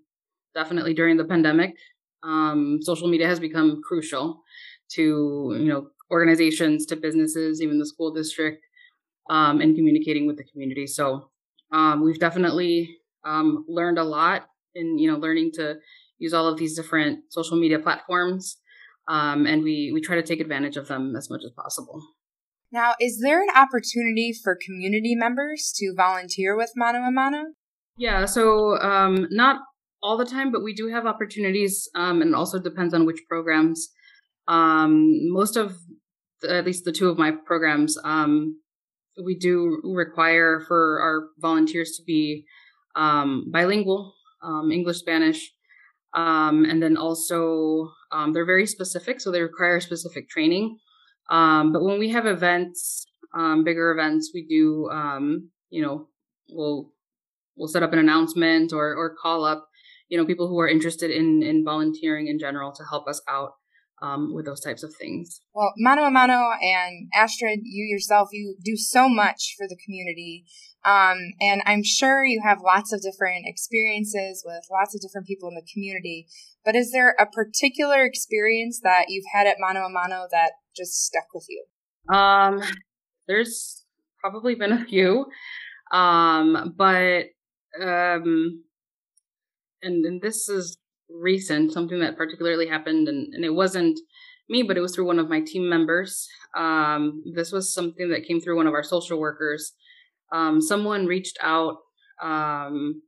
definitely 0.54 0.94
during 0.94 1.16
the 1.16 1.25
pandemic, 1.25 1.76
um, 2.22 2.78
social 2.82 3.08
media 3.08 3.26
has 3.26 3.40
become 3.40 3.80
crucial 3.82 4.42
to, 4.92 5.56
you 5.58 5.66
know, 5.66 5.88
organizations, 6.10 6.87
to 6.87 6.96
businesses, 6.96 7.62
even 7.62 7.78
the 7.78 7.87
school 7.87 8.12
district, 8.12 8.64
um, 9.30 9.60
and 9.60 9.76
communicating 9.76 10.26
with 10.26 10.37
the 10.37 10.44
community. 10.44 10.87
So 10.87 11.30
um, 11.72 12.02
we've 12.02 12.18
definitely 12.18 12.99
um, 13.25 13.64
learned 13.68 13.99
a 13.99 14.04
lot 14.04 14.49
in, 14.75 14.99
you 14.99 15.10
know, 15.10 15.18
learning 15.18 15.52
to 15.54 15.76
use 16.18 16.34
all 16.34 16.49
of 16.49 16.58
these 16.58 16.76
different 16.76 17.20
social 17.30 17.58
media 17.58 17.78
platforms 17.78 18.58
um, 19.10 19.44
and 19.44 19.62
we 19.64 19.90
we 19.92 20.00
try 20.00 20.14
to 20.16 20.22
take 20.22 20.40
advantage 20.40 20.76
of 20.76 20.86
them 20.86 21.16
as 21.16 21.28
much 21.28 21.42
as 21.44 21.50
possible. 21.50 22.00
Now, 22.72 22.94
is 23.00 23.20
there 23.20 23.42
an 23.42 23.48
opportunity 23.54 24.32
for 24.32 24.56
community 24.64 25.16
members 25.16 25.72
to 25.78 25.92
volunteer 25.96 26.56
with 26.56 26.70
Mano 26.76 27.00
a 27.00 27.10
Mano? 27.10 27.42
Yeah, 27.96 28.24
so 28.26 28.78
um, 28.80 29.26
not 29.30 29.56
all 30.00 30.16
the 30.16 30.24
time, 30.24 30.52
but 30.52 30.62
we 30.62 30.72
do 30.72 30.88
have 30.88 31.04
opportunities, 31.04 31.88
um, 31.96 32.22
and 32.22 32.30
it 32.30 32.34
also 32.34 32.60
depends 32.60 32.94
on 32.94 33.04
which 33.04 33.20
programs. 33.28 33.90
Um, 34.46 35.32
most 35.32 35.56
of, 35.56 35.76
the, 36.40 36.56
at 36.56 36.64
least 36.64 36.84
the 36.84 36.92
two 36.92 37.08
of 37.08 37.18
my 37.18 37.32
programs, 37.44 37.98
um, 38.04 38.60
we 39.22 39.36
do 39.36 39.80
require 39.82 40.60
for 40.60 41.00
our 41.00 41.28
volunteers 41.38 41.96
to 41.96 42.04
be 42.06 42.44
um, 42.94 43.50
bilingual, 43.52 44.14
um, 44.42 44.70
English, 44.70 44.98
Spanish, 44.98 45.52
um, 46.14 46.64
and 46.64 46.80
then 46.80 46.96
also, 46.96 47.90
um, 48.12 48.32
they're 48.32 48.46
very 48.46 48.66
specific, 48.66 49.20
so 49.20 49.30
they 49.30 49.42
require 49.42 49.80
specific 49.80 50.28
training. 50.28 50.78
Um, 51.30 51.72
but 51.72 51.82
when 51.82 51.98
we 51.98 52.10
have 52.10 52.26
events, 52.26 53.06
um, 53.34 53.64
bigger 53.64 53.92
events, 53.92 54.32
we 54.34 54.46
do, 54.46 54.88
um, 54.90 55.50
you 55.70 55.82
know, 55.82 56.08
we'll 56.50 56.92
we'll 57.56 57.68
set 57.68 57.82
up 57.82 57.92
an 57.92 57.98
announcement 57.98 58.72
or 58.72 58.94
or 58.94 59.14
call 59.14 59.44
up, 59.44 59.68
you 60.08 60.18
know, 60.18 60.26
people 60.26 60.48
who 60.48 60.58
are 60.58 60.68
interested 60.68 61.10
in 61.10 61.42
in 61.42 61.64
volunteering 61.64 62.26
in 62.26 62.38
general 62.38 62.72
to 62.72 62.82
help 62.90 63.06
us 63.06 63.22
out 63.28 63.52
um, 64.02 64.34
with 64.34 64.46
those 64.46 64.60
types 64.60 64.82
of 64.82 64.94
things. 64.94 65.40
Well, 65.54 65.72
Mano 65.78 66.02
a 66.02 66.10
Mano 66.10 66.50
and 66.60 67.08
Astrid, 67.14 67.60
you 67.62 67.84
yourself, 67.84 68.30
you 68.32 68.56
do 68.64 68.76
so 68.76 69.08
much 69.08 69.54
for 69.56 69.66
the 69.68 69.76
community. 69.84 70.44
Um, 70.84 71.18
and 71.40 71.62
I'm 71.66 71.82
sure 71.84 72.25
you 72.25 72.40
have 72.42 72.58
lots 72.64 72.92
of 72.92 73.02
different 73.02 73.44
experiences 73.46 74.42
with 74.46 74.64
lots 74.70 74.94
of 74.94 75.00
different 75.00 75.26
people 75.26 75.49
in 75.49 75.54
the 75.54 75.66
community. 75.72 76.26
But 76.64 76.75
is 76.75 76.90
there 76.92 77.14
a 77.18 77.26
particular 77.26 78.04
experience 78.04 78.80
that 78.82 79.06
you've 79.08 79.26
had 79.32 79.46
at 79.46 79.56
Mano 79.58 79.80
a 79.80 79.90
Mano 79.90 80.26
that 80.30 80.52
just 80.75 81.04
stuck 81.04 81.26
with 81.34 81.46
you? 81.49 82.14
Um, 82.14 82.62
there's 83.28 83.84
probably 84.20 84.54
been 84.54 84.72
a 84.72 84.84
few. 84.84 85.26
Um, 85.92 86.75
but, 86.76 87.26
um, 87.80 88.64
and, 89.82 90.04
and 90.04 90.22
this 90.22 90.49
is 90.49 90.78
recent, 91.10 91.72
something 91.72 92.00
that 92.00 92.16
particularly 92.16 92.68
happened, 92.68 93.08
and, 93.08 93.34
and 93.34 93.44
it 93.44 93.54
wasn't 93.54 93.99
me, 94.49 94.62
but 94.62 94.76
it 94.76 94.80
was 94.80 94.94
through 94.94 95.06
one 95.06 95.18
of 95.18 95.28
my 95.28 95.40
team 95.40 95.68
members. 95.68 96.28
Um, 96.56 97.22
this 97.34 97.52
was 97.52 97.72
something 97.72 98.10
that 98.10 98.25
came 98.26 98.40
through 98.40 98.56
one 98.56 98.66
of 98.66 98.75
our 98.75 98.82
social 98.82 99.18
workers. 99.18 99.72
Um, 100.32 100.60
someone 100.60 101.06
reached 101.06 101.38
out 101.40 101.78
um, 102.22 103.02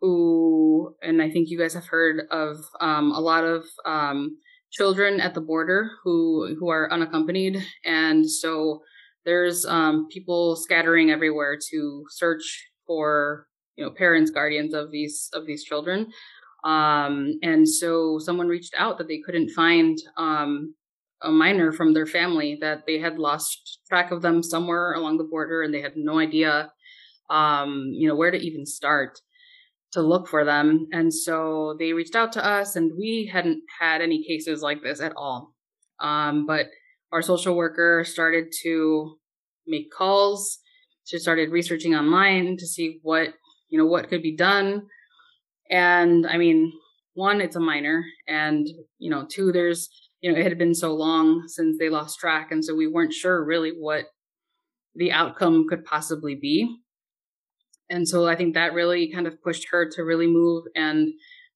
who, 0.00 0.94
and 1.02 1.20
I 1.20 1.30
think 1.30 1.48
you 1.48 1.58
guys 1.58 1.74
have 1.74 1.86
heard 1.86 2.22
of 2.30 2.56
um, 2.80 3.12
a 3.12 3.20
lot 3.20 3.44
of 3.44 3.64
um, 3.84 4.38
children 4.70 5.20
at 5.20 5.34
the 5.34 5.40
border 5.40 5.90
who 6.04 6.54
who 6.58 6.68
are 6.68 6.92
unaccompanied, 6.92 7.62
and 7.84 8.28
so 8.28 8.82
there's 9.24 9.66
um, 9.66 10.08
people 10.10 10.56
scattering 10.56 11.10
everywhere 11.10 11.58
to 11.70 12.04
search 12.10 12.68
for 12.86 13.46
you 13.76 13.84
know 13.84 13.90
parents, 13.90 14.30
guardians 14.30 14.74
of 14.74 14.90
these 14.90 15.28
of 15.32 15.46
these 15.46 15.64
children. 15.64 16.06
Um, 16.64 17.38
and 17.42 17.68
so 17.68 18.18
someone 18.18 18.48
reached 18.48 18.74
out 18.76 18.98
that 18.98 19.08
they 19.08 19.20
couldn't 19.24 19.50
find 19.50 19.96
a 21.22 21.30
minor 21.30 21.72
from 21.72 21.92
their 21.92 22.06
family, 22.06 22.56
that 22.60 22.84
they 22.86 22.98
had 22.98 23.18
lost 23.18 23.80
track 23.88 24.10
of 24.10 24.22
them 24.22 24.42
somewhere 24.42 24.92
along 24.92 25.18
the 25.18 25.24
border 25.24 25.62
and 25.62 25.72
they 25.72 25.80
had 25.80 25.96
no 25.96 26.18
idea, 26.18 26.72
um, 27.30 27.90
you 27.92 28.08
know, 28.08 28.16
where 28.16 28.30
to 28.30 28.38
even 28.38 28.66
start 28.66 29.20
to 29.92 30.02
look 30.02 30.28
for 30.28 30.44
them. 30.44 30.86
And 30.92 31.12
so 31.12 31.76
they 31.78 31.92
reached 31.92 32.14
out 32.14 32.32
to 32.32 32.44
us 32.44 32.76
and 32.76 32.92
we 32.98 33.30
hadn't 33.32 33.62
had 33.80 34.00
any 34.00 34.24
cases 34.24 34.62
like 34.62 34.82
this 34.82 35.00
at 35.00 35.14
all. 35.16 35.54
Um, 36.00 36.46
but 36.46 36.66
our 37.10 37.22
social 37.22 37.56
worker 37.56 38.04
started 38.04 38.52
to 38.62 39.16
make 39.66 39.90
calls. 39.90 40.58
She 41.04 41.18
started 41.18 41.50
researching 41.50 41.94
online 41.94 42.56
to 42.58 42.66
see 42.66 43.00
what, 43.02 43.30
you 43.68 43.78
know, 43.78 43.86
what 43.86 44.08
could 44.08 44.22
be 44.22 44.36
done 44.36 44.82
and 45.70 46.26
I 46.26 46.38
mean, 46.38 46.72
one, 47.14 47.40
it's 47.40 47.56
a 47.56 47.60
minor, 47.60 48.04
and 48.26 48.66
you 48.98 49.10
know, 49.10 49.26
two, 49.28 49.52
there's 49.52 49.88
you 50.20 50.32
know, 50.32 50.38
it 50.38 50.44
had 50.44 50.58
been 50.58 50.74
so 50.74 50.94
long 50.94 51.44
since 51.46 51.78
they 51.78 51.88
lost 51.88 52.18
track, 52.18 52.50
and 52.50 52.64
so 52.64 52.74
we 52.74 52.86
weren't 52.86 53.12
sure 53.12 53.44
really 53.44 53.70
what 53.70 54.04
the 54.94 55.12
outcome 55.12 55.66
could 55.68 55.84
possibly 55.84 56.34
be. 56.34 56.76
And 57.90 58.06
so 58.06 58.26
I 58.26 58.36
think 58.36 58.54
that 58.54 58.74
really 58.74 59.10
kind 59.12 59.26
of 59.26 59.42
pushed 59.42 59.66
her 59.70 59.88
to 59.90 60.02
really 60.02 60.26
move 60.26 60.64
and 60.74 61.08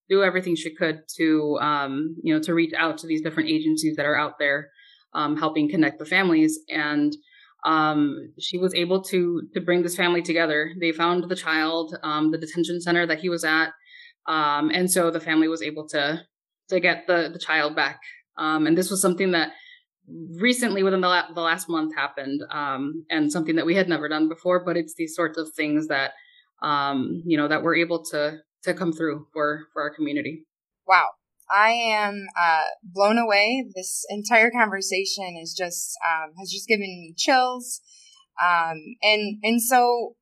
do 0.08 0.22
everything 0.22 0.56
she 0.56 0.74
could 0.74 1.02
to, 1.16 1.58
um, 1.60 2.16
you 2.22 2.32
know, 2.32 2.40
to 2.40 2.54
reach 2.54 2.72
out 2.74 2.98
to 2.98 3.06
these 3.06 3.22
different 3.22 3.50
agencies 3.50 3.96
that 3.96 4.06
are 4.06 4.16
out 4.16 4.38
there 4.38 4.70
um, 5.14 5.36
helping 5.36 5.68
connect 5.68 5.98
the 5.98 6.04
families. 6.04 6.58
And 6.68 7.14
um, 7.64 8.32
she 8.38 8.58
was 8.58 8.74
able 8.74 9.02
to 9.04 9.42
to 9.54 9.60
bring 9.60 9.82
this 9.82 9.96
family 9.96 10.22
together. 10.22 10.72
They 10.80 10.92
found 10.92 11.28
the 11.28 11.36
child, 11.36 11.96
um, 12.02 12.30
the 12.30 12.38
detention 12.38 12.80
center 12.80 13.06
that 13.06 13.20
he 13.20 13.28
was 13.28 13.44
at, 13.44 13.70
um, 14.26 14.70
and 14.70 14.90
so 14.90 15.10
the 15.10 15.20
family 15.20 15.48
was 15.48 15.62
able 15.62 15.86
to 15.88 16.22
to 16.70 16.80
get 16.80 17.06
the 17.06 17.30
the 17.32 17.38
child 17.38 17.76
back. 17.76 18.00
Um, 18.38 18.66
and 18.66 18.76
this 18.76 18.90
was 18.90 19.02
something 19.02 19.32
that 19.32 19.50
recently 20.36 20.82
within 20.82 21.00
the, 21.00 21.08
la- 21.08 21.32
the 21.32 21.40
last 21.40 21.68
month 21.68 21.94
happened 21.94 22.40
um, 22.50 23.04
and 23.08 23.30
something 23.30 23.56
that 23.56 23.66
we 23.66 23.74
had 23.74 23.88
never 23.88 24.08
done 24.08 24.28
before 24.28 24.64
but 24.64 24.76
it's 24.76 24.94
these 24.96 25.14
sorts 25.14 25.38
of 25.38 25.48
things 25.54 25.86
that 25.86 26.10
um, 26.62 27.22
you 27.26 27.36
know 27.36 27.48
that 27.48 27.62
we're 27.62 27.76
able 27.76 28.02
to 28.04 28.38
to 28.62 28.74
come 28.74 28.92
through 28.92 29.26
for 29.32 29.66
for 29.72 29.82
our 29.82 29.94
community. 29.94 30.44
Wow. 30.86 31.08
I 31.50 31.70
am 31.70 32.26
uh, 32.40 32.64
blown 32.82 33.18
away. 33.18 33.64
This 33.74 34.06
entire 34.08 34.50
conversation 34.50 35.38
is 35.42 35.54
just 35.58 35.92
um, 36.08 36.32
has 36.38 36.50
just 36.50 36.68
given 36.68 36.82
me 36.82 37.14
chills. 37.16 37.80
Um, 38.40 38.78
and 39.02 39.38
and 39.42 39.62
so 39.62 40.14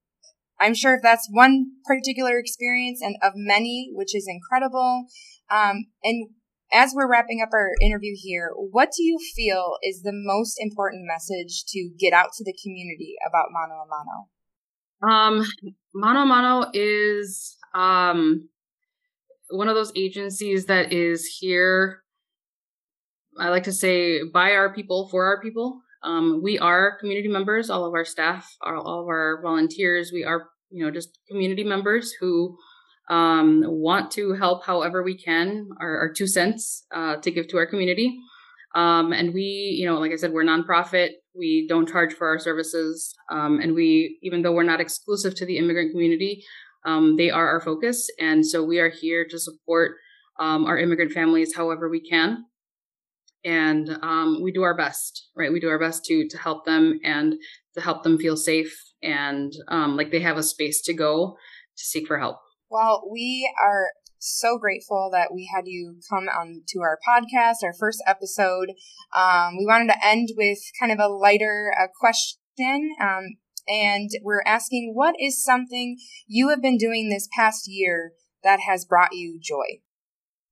i'm 0.59 0.75
sure 0.75 0.97
if 0.97 1.01
that's 1.01 1.29
one 1.31 1.67
particular 1.87 2.39
experience 2.39 3.01
and 3.01 3.17
of 3.23 3.33
many 3.37 3.89
which 3.95 4.15
is 4.15 4.27
incredible 4.29 5.07
um, 5.51 5.87
and 6.03 6.29
as 6.73 6.93
we're 6.95 7.11
wrapping 7.11 7.41
up 7.43 7.51
our 7.53 7.73
interview 7.81 8.15
here, 8.17 8.53
what 8.55 8.91
do 8.97 9.03
you 9.03 9.19
feel 9.35 9.77
is 9.83 10.03
the 10.03 10.13
most 10.13 10.57
important 10.59 11.07
message 11.07 11.65
to 11.69 11.91
get 11.99 12.13
out 12.13 12.31
to 12.37 12.45
the 12.45 12.55
community 12.63 13.17
about 13.29 13.47
Mano 13.51 13.75
a 13.75 13.87
Mano? 13.89 15.41
Um, 15.43 15.47
Mano 15.95 16.21
a 16.21 16.27
Mano 16.27 16.71
is 16.73 17.57
um, 17.75 18.49
one 19.51 19.69
of 19.69 19.75
those 19.75 19.93
agencies 19.97 20.67
that 20.67 20.93
is 20.93 21.27
here. 21.27 22.03
I 23.39 23.49
like 23.49 23.65
to 23.65 23.73
say 23.73 24.23
by 24.25 24.53
our 24.53 24.73
people 24.73 25.09
for 25.09 25.27
our 25.27 25.41
people. 25.41 25.81
Um, 26.03 26.41
we 26.43 26.59
are 26.59 26.99
community 26.99 27.29
members. 27.29 27.69
All 27.69 27.85
of 27.85 27.95
our 27.95 28.05
staff, 28.05 28.57
all 28.63 29.01
of 29.01 29.07
our 29.07 29.41
volunteers, 29.43 30.11
we 30.13 30.25
are 30.25 30.49
you 30.71 30.85
know 30.85 30.91
just 30.91 31.19
community 31.29 31.65
members 31.65 32.13
who 32.21 32.57
um, 33.11 33.65
want 33.67 34.13
to 34.13 34.35
help 34.35 34.65
however 34.65 35.03
we 35.03 35.19
can, 35.19 35.69
our, 35.81 35.99
our 35.99 36.13
two 36.13 36.29
cents 36.29 36.87
uh, 36.95 37.17
to 37.17 37.31
give 37.31 37.49
to 37.49 37.59
our 37.59 37.67
community. 37.67 38.17
Um, 38.77 39.13
and 39.13 39.35
we, 39.35 39.77
you 39.79 39.85
know, 39.85 39.99
like 39.99 40.13
I 40.13 40.17
said, 40.17 40.33
we're 40.33 40.45
nonprofit. 40.45 41.11
We 41.35 41.67
don't 41.69 41.89
charge 41.89 42.15
for 42.15 42.29
our 42.29 42.39
services. 42.39 43.13
Um, 43.29 43.59
and 43.61 43.75
we, 43.75 44.19
even 44.23 44.43
though 44.43 44.53
we're 44.53 44.63
not 44.63 44.81
exclusive 44.81 45.35
to 45.37 45.45
the 45.45 45.59
immigrant 45.59 45.91
community, 45.91 46.45
um, 46.87 47.17
they 47.17 47.31
are 47.31 47.49
our 47.49 47.61
focus. 47.61 48.09
And 48.21 48.47
so 48.47 48.63
we 48.63 48.79
are 48.79 48.89
here 48.89 49.27
to 49.29 49.39
support 49.41 49.97
um, 50.39 50.65
our 50.65 50.79
immigrant 50.79 51.11
families 51.11 51.55
however 51.57 51.89
we 51.89 52.01
can. 52.01 52.45
And 53.45 53.99
um, 54.03 54.41
we 54.41 54.53
do 54.53 54.63
our 54.63 54.77
best, 54.77 55.31
right? 55.37 55.53
We 55.53 55.61
do 55.61 55.69
our 55.69 55.79
best 55.79 56.05
to 56.05 56.29
to 56.29 56.39
help 56.39 56.65
them 56.65 57.01
and 57.03 57.35
to 57.75 57.81
help 57.81 58.03
them 58.05 58.19
feel 58.19 58.37
safe 58.37 58.79
and 59.03 59.53
like 59.71 60.11
they 60.11 60.21
have 60.21 60.37
a 60.37 60.43
space 60.43 60.83
to 60.83 60.93
go 60.93 61.37
to 61.77 61.85
seek 61.85 62.07
for 62.07 62.19
help. 62.19 62.37
Well, 62.71 63.03
we 63.11 63.53
are 63.61 63.89
so 64.19 64.57
grateful 64.57 65.11
that 65.13 65.35
we 65.35 65.51
had 65.53 65.65
you 65.67 65.97
come 66.09 66.29
on 66.29 66.63
to 66.69 66.81
our 66.81 66.99
podcast, 67.07 67.65
our 67.65 67.73
first 67.73 68.01
episode. 68.07 68.69
Um, 69.17 69.57
we 69.59 69.67
wanted 69.67 69.89
to 69.89 70.07
end 70.07 70.29
with 70.37 70.59
kind 70.79 70.93
of 70.93 71.01
a 71.01 71.09
lighter 71.09 71.73
uh, 71.77 71.89
question. 71.99 72.91
Um, 73.01 73.39
and 73.67 74.09
we're 74.23 74.45
asking, 74.47 74.93
what 74.95 75.17
is 75.19 75.43
something 75.45 75.99
you 76.29 76.51
have 76.51 76.63
been 76.63 76.77
doing 76.77 77.09
this 77.09 77.29
past 77.37 77.65
year 77.67 78.13
that 78.45 78.61
has 78.69 78.85
brought 78.85 79.15
you 79.15 79.41
joy? 79.43 79.81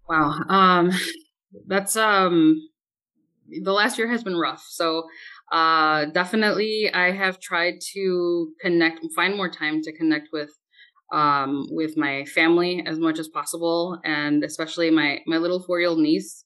Wow. 0.09 0.40
Um, 0.48 0.90
that's, 1.68 1.94
um, 1.94 2.68
the 3.62 3.72
last 3.72 3.96
year 3.96 4.09
has 4.09 4.24
been 4.24 4.37
rough. 4.37 4.64
So, 4.68 5.04
uh, 5.52 6.07
definitely 6.07 6.90
I 6.92 7.12
have 7.12 7.38
tried 7.38 7.74
to 7.92 8.52
connect, 8.61 9.00
find 9.14 9.37
more 9.37 9.48
time 9.48 9.83
to 9.83 9.96
connect 9.96 10.28
with 10.33 10.50
um, 11.12 11.66
with 11.71 11.97
my 11.97 12.25
family 12.27 12.83
as 12.87 12.99
much 12.99 13.18
as 13.18 13.29
possible, 13.29 13.99
and 14.05 14.44
especially 14.44 14.90
my 14.90 15.21
my 15.27 15.38
little 15.38 15.62
four 15.62 15.81
year 15.81 15.88
old 15.88 15.99
niece. 15.99 16.44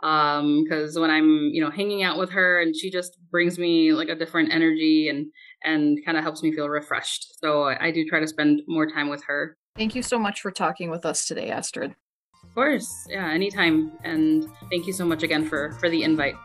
Because 0.00 0.96
um, 0.96 1.00
when 1.00 1.10
I'm 1.10 1.50
you 1.52 1.62
know 1.62 1.70
hanging 1.70 2.02
out 2.02 2.18
with 2.18 2.30
her, 2.30 2.60
and 2.60 2.76
she 2.76 2.90
just 2.90 3.18
brings 3.30 3.58
me 3.58 3.92
like 3.92 4.08
a 4.08 4.14
different 4.14 4.52
energy 4.52 5.08
and 5.08 5.26
and 5.64 5.98
kind 6.04 6.16
of 6.16 6.24
helps 6.24 6.42
me 6.42 6.52
feel 6.52 6.68
refreshed. 6.68 7.38
So 7.40 7.64
I 7.64 7.90
do 7.90 8.04
try 8.04 8.20
to 8.20 8.26
spend 8.26 8.60
more 8.66 8.86
time 8.86 9.08
with 9.08 9.24
her. 9.24 9.56
Thank 9.76 9.94
you 9.94 10.02
so 10.02 10.18
much 10.18 10.40
for 10.40 10.50
talking 10.50 10.90
with 10.90 11.04
us 11.04 11.26
today, 11.26 11.50
Astrid. 11.50 11.94
Of 12.44 12.54
course, 12.54 13.06
yeah, 13.08 13.30
anytime. 13.30 13.92
And 14.04 14.46
thank 14.70 14.86
you 14.86 14.92
so 14.92 15.04
much 15.04 15.22
again 15.22 15.44
for 15.44 15.72
for 15.80 15.88
the 15.88 16.02
invite. 16.02 16.36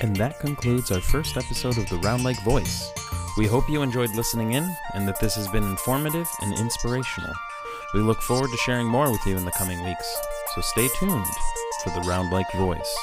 And 0.00 0.16
that 0.16 0.38
concludes 0.40 0.90
our 0.90 1.00
first 1.00 1.36
episode 1.36 1.78
of 1.78 1.88
the 1.88 1.96
Round 1.96 2.24
Lake 2.24 2.40
Voice. 2.40 2.90
We 3.36 3.48
hope 3.48 3.68
you 3.68 3.82
enjoyed 3.82 4.14
listening 4.14 4.52
in 4.52 4.76
and 4.92 5.08
that 5.08 5.18
this 5.18 5.34
has 5.34 5.48
been 5.48 5.64
informative 5.64 6.28
and 6.40 6.56
inspirational. 6.56 7.32
We 7.92 8.00
look 8.00 8.22
forward 8.22 8.50
to 8.50 8.56
sharing 8.58 8.86
more 8.86 9.10
with 9.10 9.26
you 9.26 9.36
in 9.36 9.44
the 9.44 9.50
coming 9.50 9.82
weeks, 9.82 10.16
so 10.54 10.60
stay 10.60 10.88
tuned 11.00 11.26
for 11.82 11.90
the 11.90 12.06
Round 12.06 12.32
Lake 12.32 12.46
Voice. 12.54 12.96